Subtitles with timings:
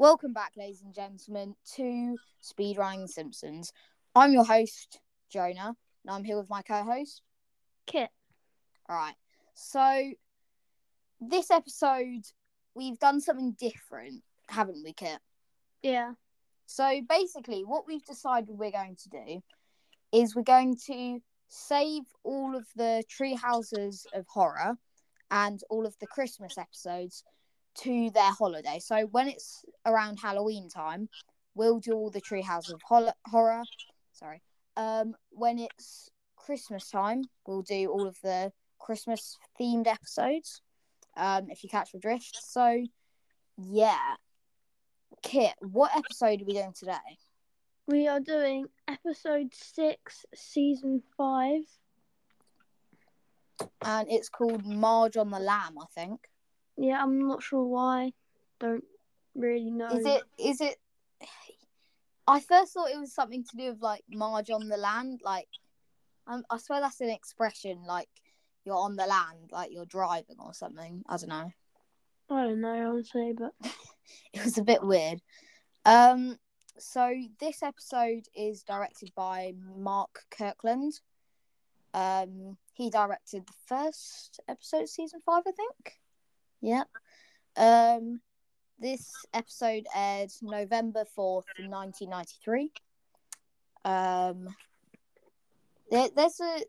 [0.00, 3.72] Welcome back, ladies and gentlemen, to Speedrunning the Simpsons.
[4.14, 5.74] I'm your host, Jonah,
[6.04, 7.20] and I'm here with my co host.
[7.84, 8.08] Kit.
[8.88, 9.16] All right.
[9.54, 10.12] So,
[11.20, 12.22] this episode,
[12.76, 15.18] we've done something different, haven't we, Kit?
[15.82, 16.12] Yeah.
[16.66, 19.42] So, basically, what we've decided we're going to do
[20.12, 21.18] is we're going to
[21.48, 24.76] save all of the tree houses of horror
[25.32, 27.24] and all of the Christmas episodes
[27.76, 28.78] to their holiday.
[28.80, 31.08] So when it's around Halloween time,
[31.54, 33.62] we'll do all the tree houses of hol- horror.
[34.12, 34.42] Sorry.
[34.76, 40.60] Um, when it's Christmas time, we'll do all of the Christmas themed episodes.
[41.16, 42.38] Um, if you catch the drift.
[42.42, 42.84] So
[43.56, 44.14] yeah.
[45.22, 47.18] Kit, what episode are we doing today?
[47.88, 51.62] We are doing episode six, season five.
[53.82, 56.20] And it's called Marge on the Lam, I think.
[56.78, 58.12] Yeah, I'm not sure why.
[58.60, 58.84] Don't
[59.34, 59.88] really know.
[59.88, 60.22] Is it?
[60.38, 60.76] Is it?
[62.26, 65.20] I first thought it was something to do with like Marge on the land.
[65.24, 65.48] Like,
[66.26, 67.82] um, I swear that's an expression.
[67.86, 68.08] Like,
[68.64, 71.02] you're on the land, like you're driving or something.
[71.08, 71.50] I don't know.
[72.30, 73.52] I don't know, honestly, but
[74.32, 75.20] It was a bit weird.
[75.84, 76.38] Um.
[76.78, 81.00] So this episode is directed by Mark Kirkland.
[81.92, 85.98] Um, he directed the first episode, of season five, I think.
[86.60, 86.88] Yep.
[87.56, 88.20] Um,
[88.78, 92.70] this episode aired November fourth, nineteen ninety three.
[93.84, 94.54] Um,
[95.90, 96.60] there, there's a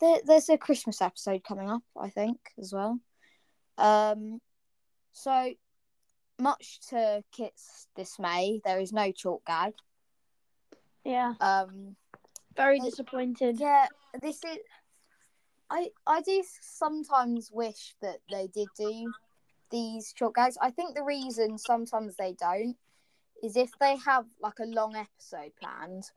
[0.00, 2.98] there, there's a Christmas episode coming up, I think, as well.
[3.76, 4.40] Um,
[5.12, 5.52] so
[6.38, 9.74] much to Kit's dismay, there is no chalk gag.
[11.04, 11.96] yeah, Um,
[12.56, 13.58] very disappointed.
[13.60, 13.86] yeah,
[14.20, 14.58] this is.
[15.70, 19.12] I I do sometimes wish that they did do
[19.70, 20.56] these short gags.
[20.60, 22.76] I think the reason sometimes they don't
[23.42, 26.10] is if they have like a long episode planned.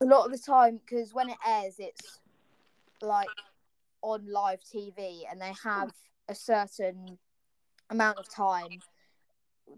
[0.00, 2.20] A lot of the time, because when it airs, it's
[3.02, 3.28] like
[4.02, 5.92] on live TV, and they have
[6.28, 7.18] a certain
[7.90, 8.80] amount of time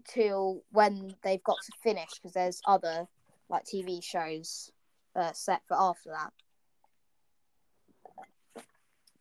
[0.07, 3.07] till when they've got to finish because there's other
[3.49, 4.71] like TV shows
[5.15, 6.31] uh, set for after that.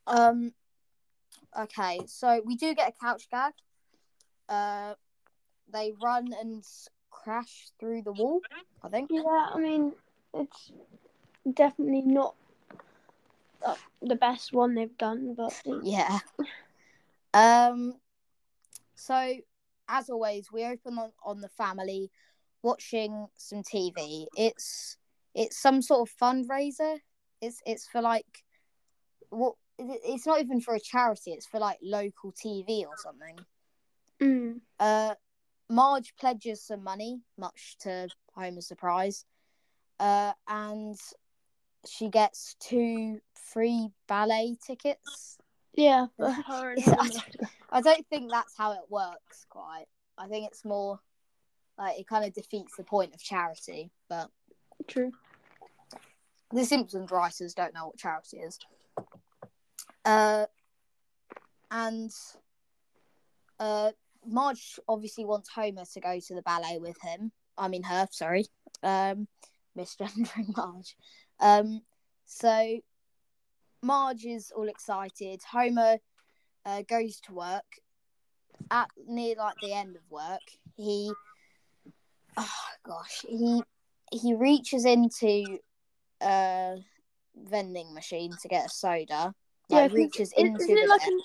[0.06, 0.52] Um.
[1.58, 3.52] Okay, so we do get a couch gag.
[4.48, 4.94] Uh,
[5.72, 6.64] they run and
[7.10, 8.40] crash through the wall.
[8.82, 9.10] I think.
[9.12, 9.92] Yeah, I mean,
[10.34, 10.72] it's
[11.54, 12.34] definitely not
[13.64, 15.52] uh, the best one they've done, but
[15.82, 16.18] Yeah.
[17.34, 17.94] Um.
[18.94, 19.34] So,
[19.88, 22.10] as always, we open on, on the family
[22.62, 24.26] watching some TV.
[24.36, 24.96] It's
[25.34, 26.98] it's some sort of fundraiser.
[27.40, 28.44] It's it's for like
[29.30, 29.54] what
[30.04, 31.32] it's not even for a charity.
[31.32, 33.38] It's for like local TV or something.
[34.20, 35.14] mm, Uh,
[35.68, 39.24] Marge pledges some money, much to Homer's surprise.
[39.98, 40.96] Uh, and
[41.86, 45.38] she gets two free ballet tickets.
[45.74, 47.48] yeah, for her and Yeah, her I mum.
[47.72, 49.86] I don't think that's how it works quite.
[50.18, 51.00] I think it's more
[51.78, 54.28] like it kind of defeats the point of charity, but
[54.88, 55.12] True.
[56.52, 58.58] the Simpsons writers don't know what charity is.
[60.04, 60.46] Uh,
[61.70, 62.10] and
[63.58, 63.90] uh,
[64.26, 67.32] Marge obviously wants Homer to go to the ballet with him.
[67.56, 68.46] I mean, her, sorry.
[68.82, 69.28] Um,
[69.76, 70.96] misgendering Marge.
[71.38, 71.82] Um,
[72.26, 72.80] so
[73.82, 75.40] Marge is all excited.
[75.50, 75.98] Homer
[76.64, 77.64] uh, goes to work.
[78.70, 80.42] At near like the end of work,
[80.76, 81.10] he,
[82.36, 82.48] oh
[82.84, 83.62] gosh, he
[84.12, 85.58] he reaches into
[86.22, 86.76] a
[87.34, 89.34] vending machine to get a soda.
[89.70, 91.20] Yeah, Like reaches it- into isn't it like an,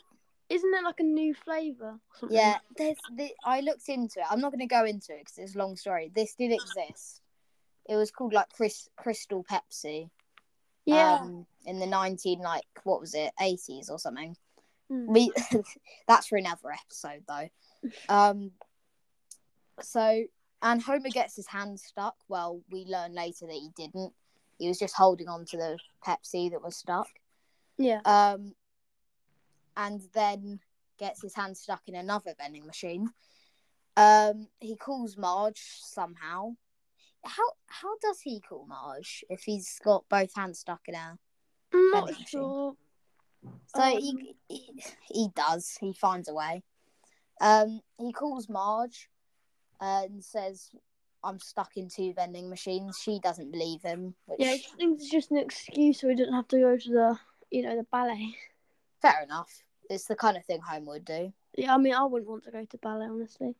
[0.49, 1.99] isn't it like a new flavor?
[2.19, 2.37] something?
[2.37, 4.25] Yeah, there's the, I looked into it.
[4.29, 6.11] I'm not going to go into it because it's a long story.
[6.13, 7.21] This did exist.
[7.87, 10.09] It was called like Chris, Crystal Pepsi.
[10.85, 11.19] Yeah.
[11.21, 14.37] Um, in the 19 like what was it 80s or something.
[14.91, 15.07] Mm.
[15.07, 15.31] We
[16.07, 17.49] that's for another episode though.
[18.09, 18.51] Um.
[19.81, 20.23] So
[20.61, 22.15] and Homer gets his hand stuck.
[22.27, 24.13] Well, we learn later that he didn't.
[24.57, 27.07] He was just holding on to the Pepsi that was stuck.
[27.77, 28.01] Yeah.
[28.05, 28.53] Um,
[29.77, 30.59] and then
[30.97, 33.09] gets his hand stuck in another vending machine.
[33.97, 36.55] Um, he calls Marge somehow.
[37.23, 41.17] How how does he call Marge if he's got both hands stuck in a?
[41.73, 42.27] I'm not vending machine.
[42.27, 42.75] sure.
[43.67, 45.77] So Um, he, he he does.
[45.79, 46.63] He finds a way.
[47.41, 49.09] Um, he calls Marge
[49.81, 50.69] and says,
[51.23, 54.15] "I'm stuck in two vending machines." She doesn't believe him.
[54.25, 56.89] Which Yeah, I thinks it's just an excuse so he doesn't have to go to
[56.89, 57.19] the,
[57.51, 58.35] you know, the ballet.
[59.01, 59.51] fair enough.
[59.89, 61.31] It's the kind of thing home would do.
[61.57, 63.55] Yeah, I mean, I wouldn't want to go to ballet, honestly.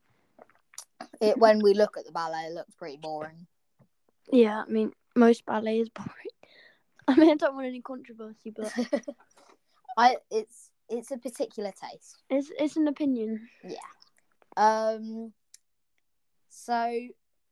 [1.21, 3.45] it when we look at the ballet, it looks pretty boring.
[4.31, 6.09] Yeah, I mean, most ballet is boring.
[7.07, 8.73] I mean, I don't want any controversy, but
[9.97, 12.23] I it's it's a particular taste.
[12.29, 13.47] it's it's an opinion.
[13.63, 13.77] Yeah.
[14.57, 15.33] Um,
[16.49, 16.99] so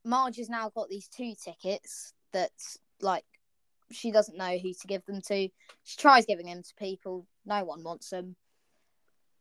[0.03, 3.25] Marge has now got these two tickets that's like
[3.95, 5.49] she doesn't know who to give them to.
[5.83, 7.25] She tries giving them to people.
[7.45, 8.35] No one wants them.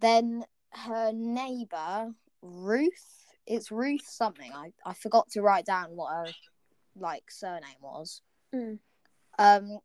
[0.01, 2.13] Then her neighbor
[2.43, 3.27] Ruth.
[3.47, 4.53] It's Ruth something.
[4.53, 6.33] I I forgot to write down what her
[6.97, 8.21] like surname was.
[8.55, 8.79] Mm.
[9.39, 9.79] Um,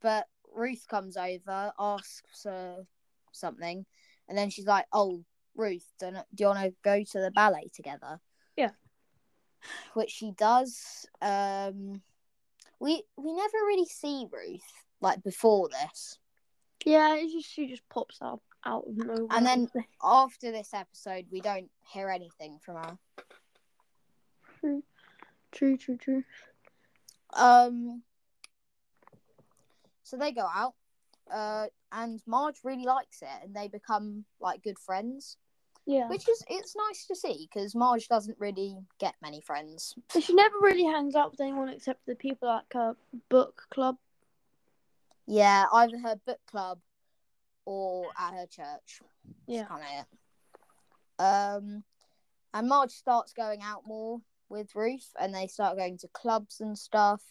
[0.00, 2.86] but Ruth comes over, asks her
[3.32, 3.84] something,
[4.28, 5.24] and then she's like, "Oh,
[5.54, 8.20] Ruth, do you, do you want to go to the ballet together?"
[8.56, 8.70] Yeah.
[9.94, 11.06] Which she does.
[11.20, 12.02] Um,
[12.82, 14.60] we we never really see Ruth
[15.00, 16.18] like before this.
[16.84, 19.26] Yeah, it's just she just pops up out of nowhere.
[19.30, 19.68] And then-
[20.02, 22.98] After this episode, we don't hear anything from her.
[25.52, 26.24] true, true, true.
[27.34, 28.02] Um.
[30.02, 30.74] So they go out,
[31.32, 35.36] uh, and Marge really likes it, and they become like good friends,
[35.86, 39.94] Yeah, which is it's nice to see because Marge doesn't really get many friends.
[40.12, 42.94] but she never really hangs out with anyone except the people at her
[43.28, 43.96] book club.
[45.26, 46.78] Yeah, either her book club
[47.64, 49.00] or at her church.
[49.46, 49.64] Yeah.
[49.64, 51.22] kind of it.
[51.22, 51.84] Um,
[52.54, 56.76] and Marge starts going out more with Ruth, and they start going to clubs and
[56.78, 57.22] stuff.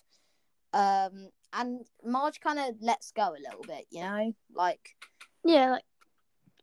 [0.73, 4.95] Um, and Marge kind of lets go a little bit, you know, like
[5.43, 5.83] Yeah, like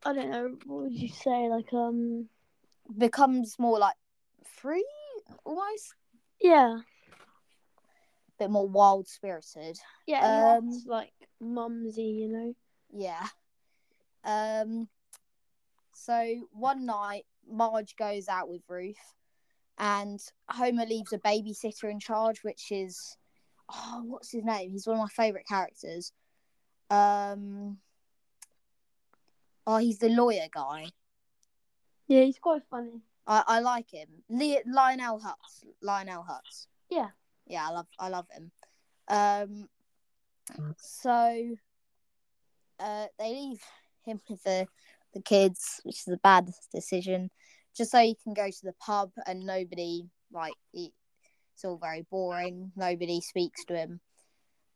[0.05, 1.49] I don't know, what would you say?
[1.49, 2.29] Like um,
[2.97, 3.97] becomes more like
[4.45, 4.87] free,
[5.45, 5.95] almost
[6.41, 9.77] yeah, a bit more wild spirited.
[10.07, 12.55] yeah, Um, like mumsy, you know.
[12.93, 13.27] Yeah.
[14.25, 14.89] Um.
[15.95, 19.15] So one night, Marge goes out with Ruth,
[19.79, 23.17] and Homer leaves a babysitter in charge, which is,
[23.69, 24.71] oh, what's his name?
[24.71, 26.13] He's one of my favorite characters.
[26.89, 27.79] Um.
[29.71, 30.87] Oh, he's the lawyer guy.
[32.07, 33.03] Yeah, he's quite funny.
[33.27, 34.09] I, I like him.
[34.31, 35.63] Le- Lionel Hutz.
[35.83, 36.69] Lionel Hutz.
[36.89, 37.09] Yeah.
[37.47, 38.51] Yeah, I love I love him.
[39.09, 39.69] Um
[40.79, 41.55] so
[42.81, 43.61] uh they leave
[44.07, 44.67] him with the
[45.13, 47.31] the kids, which is a bad decision,
[47.77, 50.95] just so he can go to the pub and nobody like he,
[51.53, 52.73] it's all very boring.
[52.75, 54.01] Nobody speaks to him.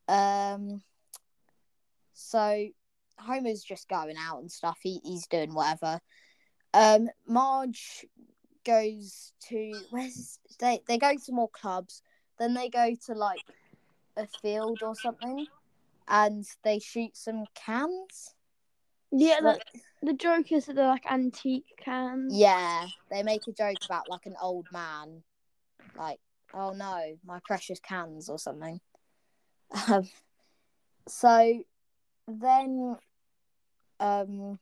[0.07, 0.83] Um
[2.13, 2.69] so
[3.19, 4.79] Homer's just going out and stuff.
[4.83, 6.01] He, he's doing whatever.
[6.75, 8.07] Um, Marge
[8.65, 12.03] goes to where's they they go to more clubs.
[12.39, 13.43] Then they go to like
[14.17, 15.47] a field or something,
[16.09, 18.35] and they shoot some cans.
[19.11, 19.63] Yeah, Like-
[20.03, 22.35] the joke is that they're like antique cans.
[22.35, 25.23] yeah, they make a joke about like an old man,
[25.97, 26.19] like
[26.55, 28.81] oh no, my precious cans or something.
[29.89, 30.09] Um,
[31.09, 31.63] so
[32.29, 32.97] then,
[34.01, 34.59] um,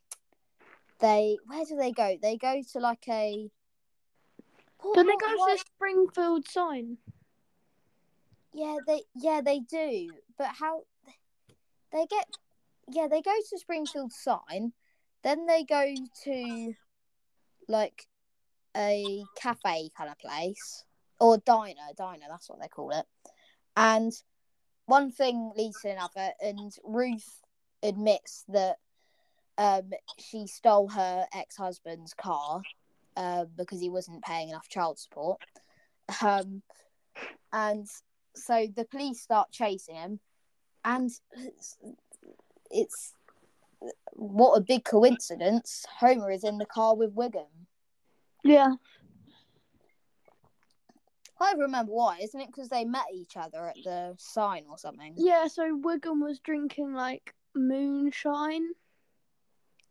[1.00, 2.16] they where do they go?
[2.20, 3.50] They go to like a.
[4.80, 6.98] What- Don't they go to the Springfield sign?
[8.52, 10.82] Yeah, they yeah they do, but how
[11.92, 12.26] they get?
[12.88, 14.72] Yeah, they go to Springfield Sign,
[15.22, 16.74] then they go to
[17.68, 18.06] like
[18.76, 20.84] a cafe kind of place
[21.20, 22.24] or diner, diner.
[22.28, 23.06] That's what they call it.
[23.76, 24.12] And
[24.86, 27.40] one thing leads to another, and Ruth
[27.82, 28.76] admits that
[29.58, 32.62] um, she stole her ex-husband's car
[33.16, 35.38] uh, because he wasn't paying enough child support.
[36.22, 36.62] Um,
[37.52, 37.86] and
[38.34, 40.20] so the police start chasing him,
[40.84, 41.76] and it's,
[42.70, 43.14] it's
[44.12, 45.84] what a big coincidence.
[45.98, 47.46] Homer is in the car with Wiggum.
[48.44, 48.74] Yeah.
[51.40, 52.18] I remember why.
[52.22, 55.14] Isn't it because they met each other at the sign or something?
[55.16, 58.70] Yeah, so Wiggum was drinking like moonshine.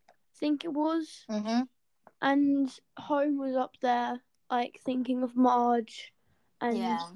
[0.08, 1.24] I think it was.
[1.30, 1.62] Mm-hmm.
[2.22, 6.12] And Home was up there like thinking of Marge
[6.60, 7.06] and Yeah.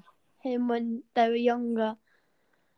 [0.42, 1.96] him when they were younger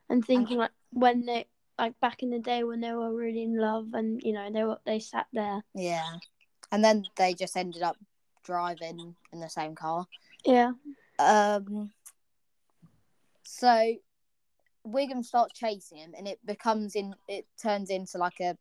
[0.08, 1.46] and thinking like when they
[1.78, 4.64] like back in the day when they were really in love and you know they
[4.64, 5.62] were they sat there.
[5.74, 6.18] Yeah.
[6.72, 7.96] And then they just ended up
[8.44, 10.06] driving in the same car.
[10.44, 10.72] Yeah.
[11.18, 11.92] Um.
[13.42, 13.94] So
[14.86, 17.14] Wiggum starts chasing him, and it becomes in.
[17.28, 18.56] It turns into like a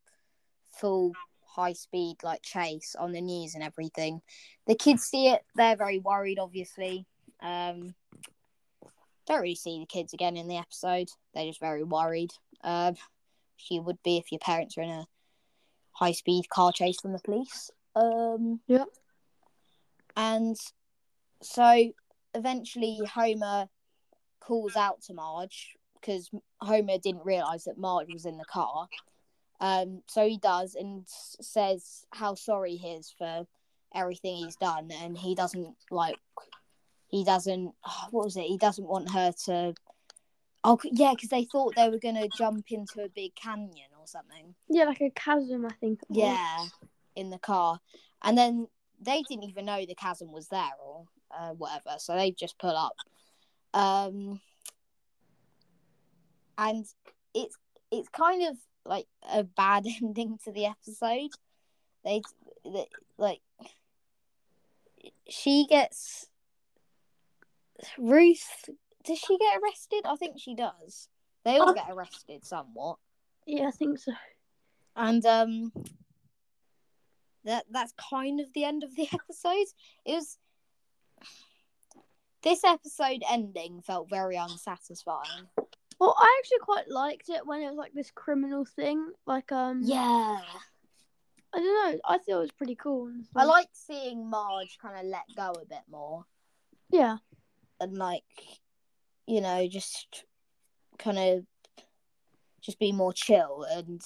[0.72, 1.14] full
[1.46, 4.22] high speed like chase on the news and everything.
[4.68, 6.40] The kids see it; they're very worried.
[6.40, 7.06] Obviously,
[7.42, 7.94] um,
[9.28, 11.10] don't really see the kids again in the episode.
[11.34, 12.32] They're just very worried.
[12.64, 12.96] Um,
[13.70, 15.08] you would be if your parents were in a
[15.92, 17.72] high speed car chase from the police.
[17.96, 18.88] Um, Yep.
[20.18, 20.56] And
[21.42, 21.92] so
[22.34, 23.68] eventually Homer
[24.40, 26.30] calls out to Marge because
[26.62, 28.88] Homer didn't realize that Marge was in the car.
[29.60, 33.48] Um, so he does and says how sorry he is for
[33.94, 36.20] everything he's done, and he doesn't like.
[37.08, 37.74] He doesn't.
[38.12, 38.44] What was it?
[38.44, 39.74] He doesn't want her to.
[40.64, 44.56] Oh yeah, because they thought they were gonna jump into a big canyon or something.
[44.68, 46.00] Yeah, like a chasm, I think.
[46.10, 46.66] Yeah,
[47.16, 47.80] in the car,
[48.24, 48.68] and then
[49.02, 51.06] they didn't even know the chasm was there or
[51.38, 52.96] uh, whatever, so they just pull up.
[53.74, 54.40] Um,
[56.58, 56.86] and
[57.34, 57.58] it's
[57.92, 61.30] it's kind of like a bad ending to the episode.
[62.04, 62.22] They,
[62.64, 62.86] they
[63.18, 63.42] like
[65.30, 66.28] she gets
[67.98, 68.70] Ruth.
[69.04, 70.02] Does she get arrested?
[70.06, 71.10] I think she does.
[71.44, 71.74] They all Oh.
[71.74, 72.98] get arrested somewhat
[73.46, 74.14] Yeah, I think so.
[74.96, 75.72] and um
[77.44, 79.68] that that's kind of the end of the episode
[80.06, 80.38] it was
[82.42, 85.48] this episode ending felt very unsatisfying
[86.00, 89.12] Well, I actually quite liked it when it was like this criminal thing.
[89.26, 90.40] Like, um, yeah
[91.54, 92.00] I don't know.
[92.06, 93.14] I thought it was pretty cool.
[93.36, 96.26] i like seeing marge kind of let go a bit more
[96.90, 97.18] Yeah,
[97.80, 98.24] and like
[99.26, 100.26] you know just
[101.00, 101.46] kind of
[102.62, 104.02] just be more chill and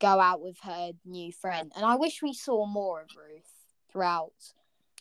[0.00, 3.50] go out with her new friend and i wish we saw more of ruth
[3.90, 4.32] throughout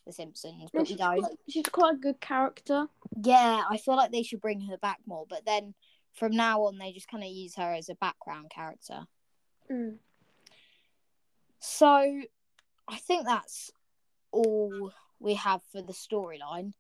[0.07, 2.87] the simpsons but we she's, don't quite, she's quite a good character.
[3.21, 5.75] Yeah, I feel like they should bring her back more, but then
[6.13, 9.01] from now on they just kind of use her as a background character.
[9.71, 9.97] Mm.
[11.59, 11.87] So
[12.87, 13.71] I think that's
[14.31, 16.73] all we have for the storyline.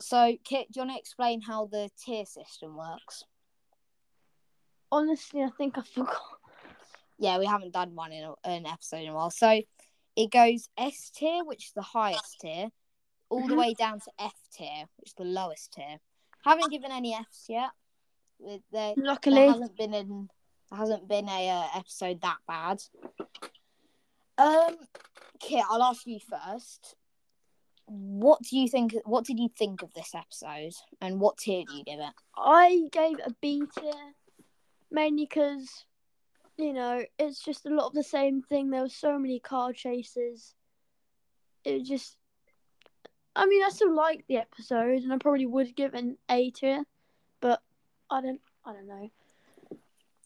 [0.00, 3.24] So Kit, do you want to explain how the tier system works?
[4.90, 6.20] Honestly, I think I forgot.
[7.18, 9.30] Yeah, we haven't done one in a- an episode in a while.
[9.30, 9.60] So
[10.16, 12.70] it goes S tier, which is the highest tier,
[13.28, 13.58] all the Mhm.
[13.58, 15.98] way down to F tier, which is the lowest tier.
[16.44, 17.70] Haven't given any Fs yet.
[18.38, 20.30] There- There, there Luckily, hasn't been an
[20.70, 22.82] hasn't been a uh, episode that bad.
[24.38, 24.76] Um,
[25.38, 26.96] Kit, I'll ask you first.
[27.86, 28.94] What do you think?
[29.04, 32.12] What did you think of this episode, and what tier do you give it?
[32.36, 34.14] I gave a B tier
[34.90, 35.84] mainly because
[36.56, 38.70] you know it's just a lot of the same thing.
[38.70, 40.54] There were so many car chases.
[41.64, 42.16] It was just.
[43.36, 46.84] I mean, I still like the episode, and I probably would give an A tier,
[47.40, 47.60] but
[48.10, 48.40] I don't.
[48.64, 49.10] I don't know.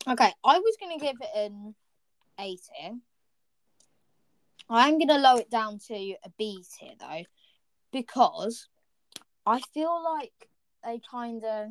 [0.07, 1.75] Okay, I was gonna give it an
[2.39, 2.99] A tier.
[4.71, 7.25] I'm gonna lower it down to a B tier though,
[7.93, 8.69] because
[9.47, 10.49] I feel like
[10.85, 11.69] they kind of.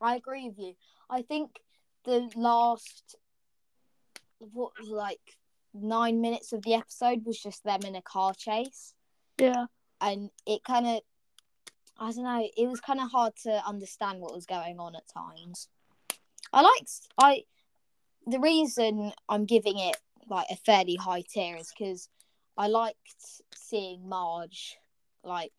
[0.00, 0.74] I agree with you.
[1.10, 1.60] I think
[2.04, 3.16] the last
[4.40, 5.38] what like
[5.72, 8.94] nine minutes of the episode was just them in a car chase,
[9.38, 9.66] Yeah.
[10.00, 11.00] and it kind of.
[12.02, 12.48] I don't know.
[12.56, 15.68] It was kind of hard to understand what was going on at times.
[16.52, 17.44] I liked I
[18.26, 19.96] the reason I'm giving it
[20.28, 22.08] like a fairly high tier is because
[22.56, 22.96] I liked
[23.54, 24.78] seeing Marge
[25.22, 25.52] like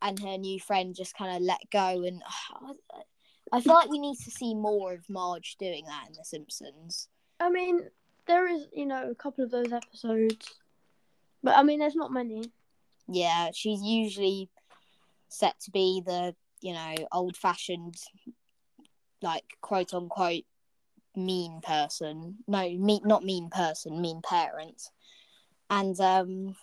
[0.00, 2.22] and her new friend just kind of let go and
[3.52, 7.08] I feel like we need to see more of Marge doing that in The Simpsons.
[7.40, 7.88] I mean,
[8.26, 10.54] there is you know a couple of those episodes,
[11.42, 12.50] but I mean, there's not many.
[13.08, 14.50] Yeah, she's usually
[15.28, 17.96] set to be the you know old fashioned
[19.22, 20.44] like quote unquote
[21.16, 22.36] mean person.
[22.46, 24.82] No, mean not mean person, mean parent.
[25.70, 26.56] And um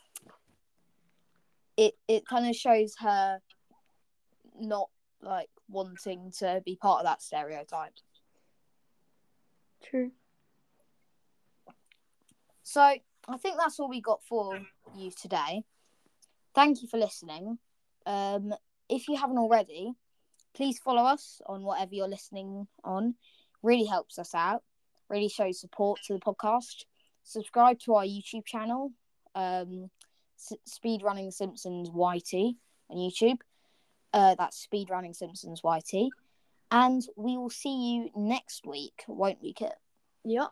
[1.77, 3.39] it it kind of shows her
[4.60, 4.89] not
[5.22, 7.94] like wanting to be part of that stereotype.
[9.84, 10.12] True.
[12.65, 14.60] So I think that's all we got for
[14.98, 15.63] you today.
[16.55, 17.60] Thank you for listening.
[18.07, 18.55] Um,
[18.89, 19.93] if you haven't already,
[20.55, 23.15] please follow us on whatever you're listening on.
[23.62, 24.63] Really helps us out.
[25.10, 26.86] Really shows support to the podcast.
[27.24, 28.91] Subscribe to our YouTube channel,
[29.36, 29.91] um,
[30.39, 32.55] S- Speedrunning Simpsons YT
[32.89, 33.38] on YouTube.
[34.12, 36.10] Uh, that's Speedrunning Simpsons YT.
[36.72, 39.74] And we will see you next week, won't we, Kit?
[40.24, 40.51] Yep.